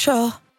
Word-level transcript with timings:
Control. 0.00 0.49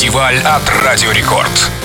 Онлайн-фестиваль 0.00 0.38
от 0.38 0.66
Радио 0.82 1.10
Рекорд. 1.12 1.79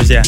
Друзья! 0.00 0.22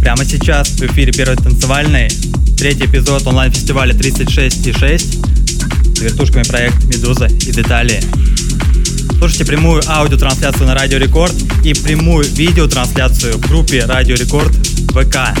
Прямо 0.00 0.24
сейчас 0.24 0.70
в 0.70 0.82
эфире 0.82 1.12
первый 1.12 1.36
танцевальный, 1.36 2.08
третий 2.56 2.86
эпизод 2.86 3.26
онлайн-фестиваля 3.26 3.92
36.6 3.92 5.96
с 5.96 6.00
вертушками 6.00 6.44
проект 6.44 6.82
«Meduza» 6.84 7.26
из 7.26 7.58
Италии. 7.58 8.00
Слушайте 9.18 9.44
прямую 9.44 9.82
аудиотрансляцию 9.86 10.66
на 10.66 10.74
Радио 10.74 10.96
Рекорд 10.96 11.34
и 11.62 11.74
прямую 11.74 12.24
видеотрансляцию 12.24 13.36
в 13.36 13.40
группе 13.40 13.84
Радио 13.84 14.14
Рекорд 14.14 14.54
ВК 14.92 15.36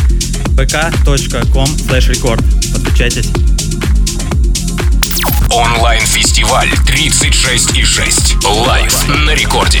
vk.com 0.54 1.64
record. 1.64 2.44
Подключайтесь. 2.74 3.30
Онлайн-фестиваль 5.50 6.68
36,6. 6.86 8.66
Live 8.66 9.08
на 9.08 9.34
рекорде. 9.34 9.80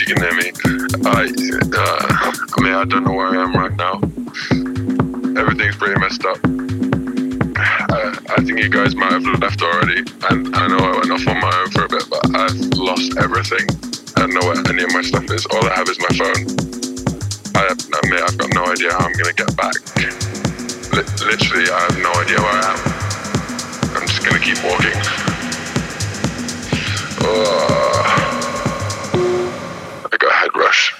you 0.00 0.14
can 0.14 0.22
hear 0.22 0.34
me. 0.34 0.52
I, 1.06 1.26
uh, 1.74 2.32
I 2.56 2.62
mean, 2.62 2.74
I 2.74 2.84
don't 2.84 3.04
know 3.04 3.12
where 3.12 3.28
I 3.28 3.42
am 3.42 3.52
right 3.54 3.74
now. 3.74 4.00
Everything's 5.40 5.76
pretty 5.76 5.98
messed 5.98 6.24
up. 6.24 6.38
Uh, 7.90 8.14
I 8.30 8.36
think 8.44 8.58
you 8.58 8.68
guys 8.68 8.94
might 8.94 9.12
have 9.12 9.24
left 9.40 9.62
already, 9.62 10.04
and 10.30 10.54
I 10.54 10.68
know 10.68 10.78
I 10.78 10.92
went 10.98 11.10
off 11.10 11.26
on 11.26 11.40
my 11.40 11.52
own 11.62 11.70
for 11.70 11.84
a 11.84 11.88
bit, 11.88 12.04
but 12.10 12.36
I've 12.36 12.54
lost 12.78 13.16
everything. 13.18 13.66
I 14.16 14.20
don't 14.20 14.34
know 14.34 14.46
where 14.46 14.58
any 14.68 14.84
of 14.84 14.92
my 14.92 15.02
stuff 15.02 15.30
is. 15.30 15.46
All 15.46 15.66
I 15.66 15.74
have 15.74 15.88
is 15.88 15.98
my 15.98 16.12
phone. 16.14 16.42
I, 17.56 17.74
mean, 18.10 18.22
I've 18.22 18.38
got 18.38 18.54
no 18.54 18.64
idea 18.70 18.92
how 18.92 19.06
I'm 19.06 19.12
gonna 19.12 19.32
get 19.32 19.56
back. 19.56 19.74
Li- 20.94 21.10
literally, 21.26 21.70
I 21.70 21.80
have 21.80 21.98
no 21.98 22.12
idea 22.14 22.38
where 22.38 22.54
I 22.54 22.72
am. 22.72 22.78
I'm 23.96 24.06
just 24.06 24.24
gonna 24.24 24.38
keep 24.38 24.62
walking. 24.62 24.94
Uh, 27.20 27.87
mad 30.48 30.56
rush. 30.56 30.97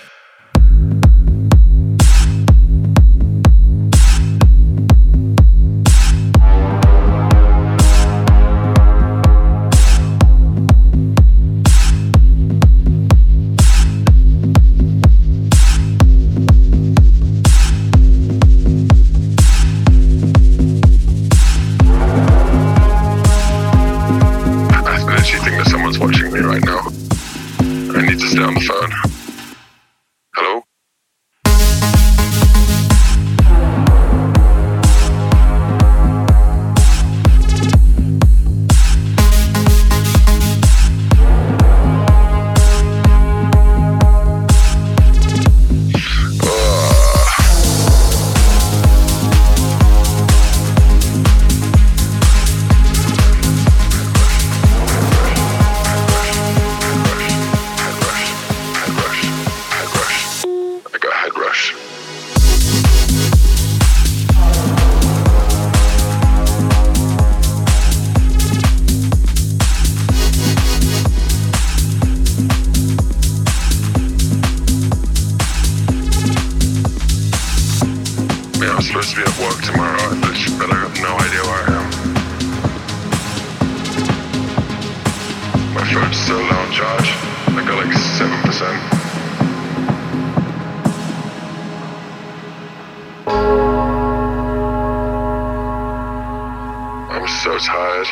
So 97.49 97.57
tired. 97.59 98.07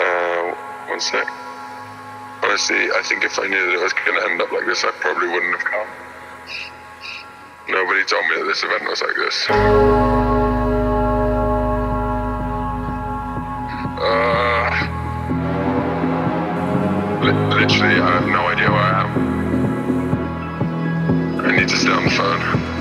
Uh, 0.00 0.54
one 0.90 0.98
sec. 0.98 1.28
Honestly, 2.42 2.90
I 2.90 3.02
think 3.04 3.22
if 3.22 3.38
I 3.38 3.46
knew 3.46 3.66
that 3.66 3.74
it 3.74 3.80
was 3.80 3.92
going 3.92 4.18
to 4.18 4.24
end 4.28 4.42
up 4.42 4.50
like 4.50 4.66
this, 4.66 4.82
I 4.84 4.90
probably 4.98 5.28
wouldn't 5.28 5.54
have 5.54 5.64
come. 5.64 5.86
Nobody 7.68 8.04
told 8.04 8.26
me 8.26 8.36
that 8.38 8.46
this 8.46 8.64
event 8.64 8.82
was 8.82 9.00
like 9.00 9.14
this. 9.14 9.46
Uh, 14.02 14.70
li- 17.22 17.54
literally, 17.54 18.00
I 18.00 18.10
have 18.10 18.26
no 18.26 18.48
idea 18.48 18.70
where 18.70 18.80
I 18.80 19.02
am. 19.04 19.10
I 21.46 21.56
need 21.56 21.68
to 21.68 21.76
stay 21.76 21.92
on 21.92 22.04
the 22.04 22.10
phone. 22.10 22.75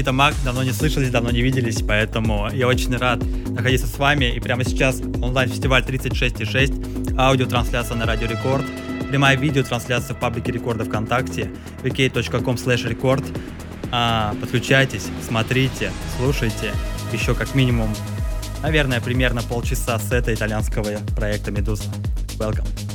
Никита 0.00 0.12
Мак, 0.12 0.34
давно 0.46 0.62
не 0.62 0.72
слышались, 0.72 1.10
давно 1.10 1.30
не 1.30 1.42
виделись, 1.42 1.82
поэтому 1.86 2.48
я 2.54 2.66
очень 2.68 2.96
рад 2.96 3.22
находиться 3.50 3.86
с 3.86 3.98
вами. 3.98 4.34
И 4.34 4.40
прямо 4.40 4.64
сейчас 4.64 5.02
онлайн-фестиваль 5.02 5.82
36.6, 5.82 7.18
аудиотрансляция 7.18 7.98
на 7.98 8.06
Радио 8.06 8.26
Рекорд, 8.26 8.64
прямая 9.10 9.36
видеотрансляция 9.36 10.16
в 10.16 10.18
паблике 10.18 10.52
Рекорда 10.52 10.86
ВКонтакте, 10.86 11.50
vk.com 11.82 12.54
record. 12.54 13.38
А, 13.92 14.34
подключайтесь, 14.40 15.06
смотрите, 15.28 15.92
слушайте. 16.16 16.72
Еще 17.12 17.34
как 17.34 17.54
минимум, 17.54 17.94
наверное, 18.62 19.02
примерно 19.02 19.42
полчаса 19.42 19.98
сета 19.98 20.32
итальянского 20.32 20.96
проекта 21.14 21.50
«Медуза». 21.50 21.84
Welcome. 22.38 22.89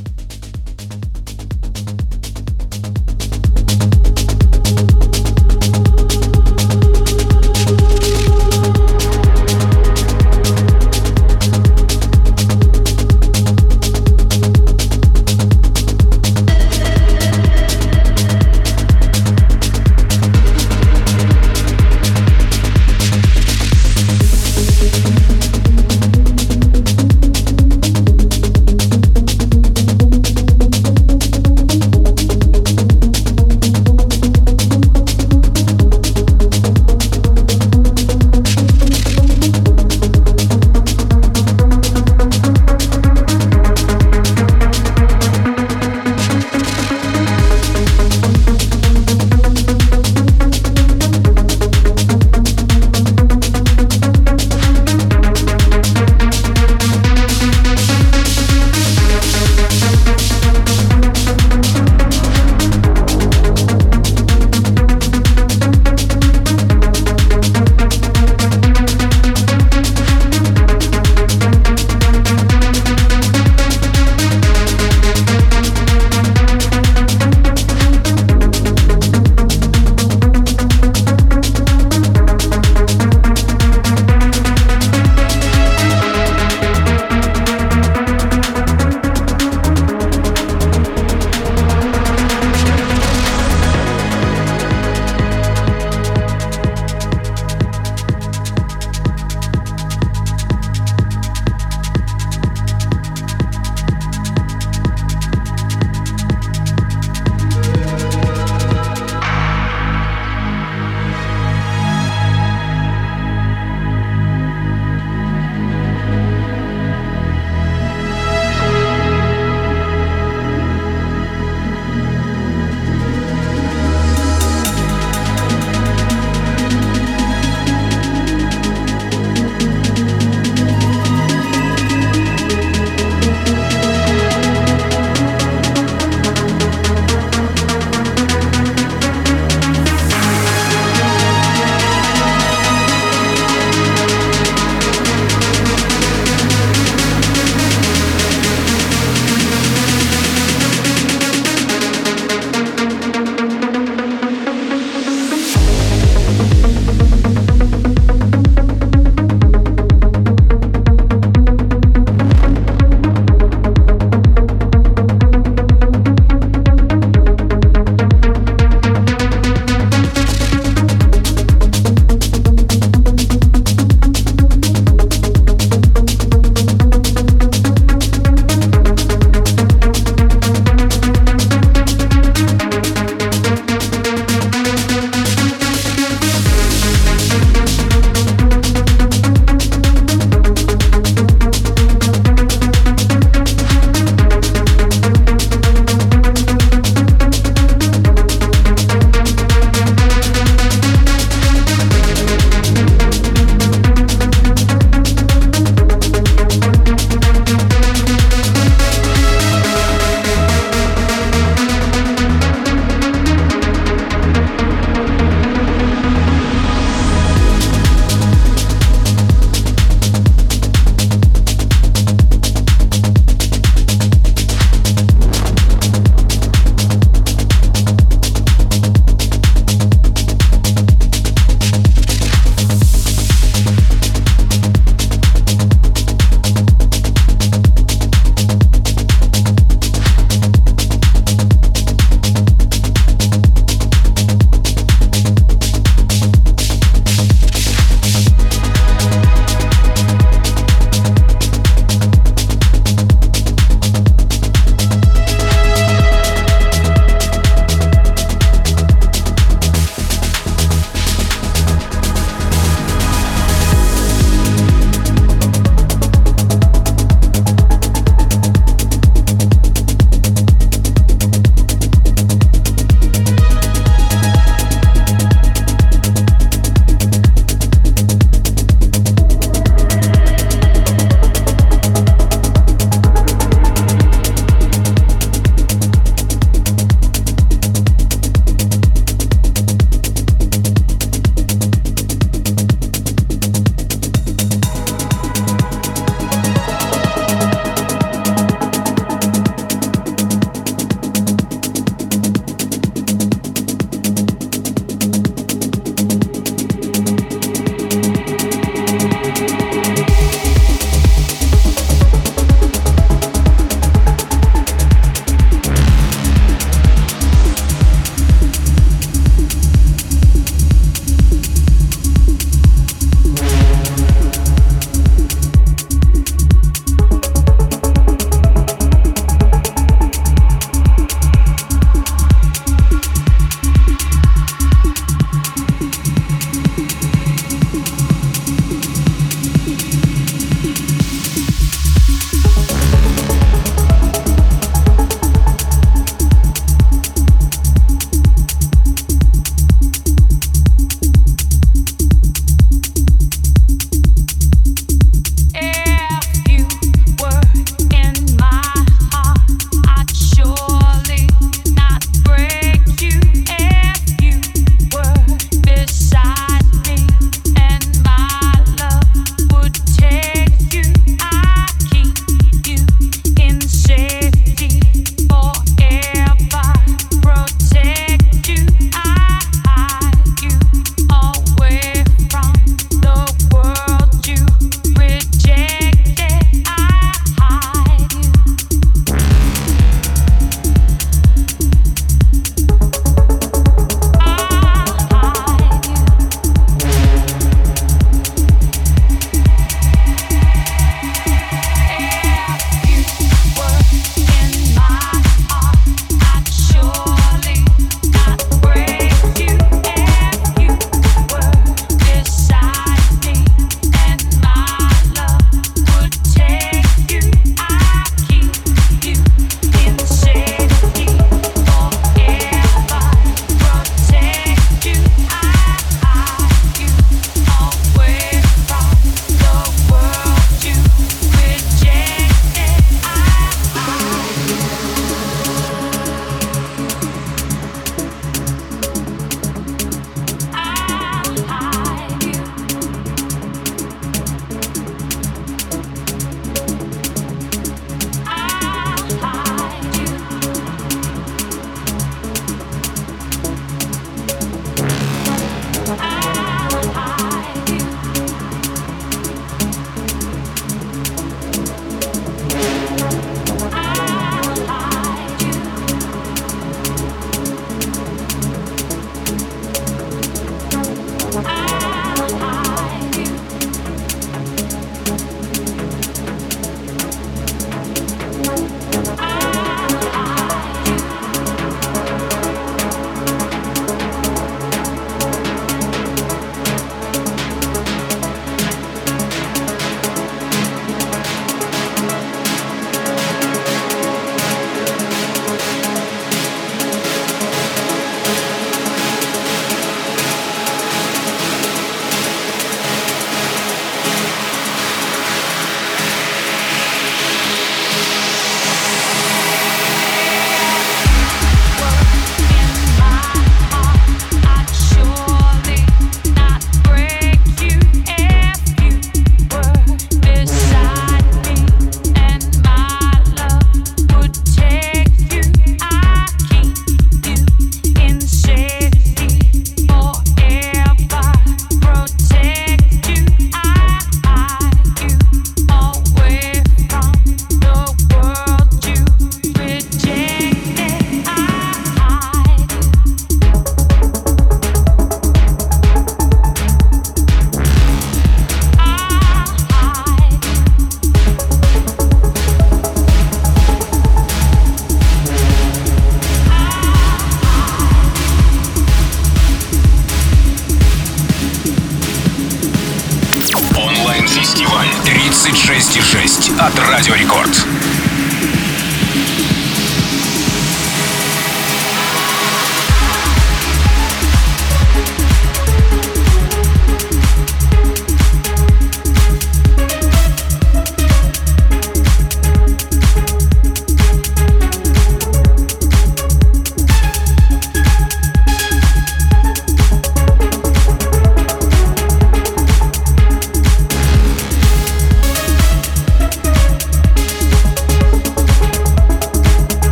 36,6 565.45 566.57
от 566.59 566.79
Радио 566.79 567.13
Рекорд. 567.13 567.65